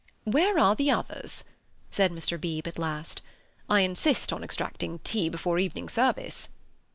[0.23, 1.43] "Where are the others?"
[1.91, 2.41] said Mr.
[2.41, 3.21] Beebe at last,
[3.69, 6.49] "I insist on extracting tea before evening service."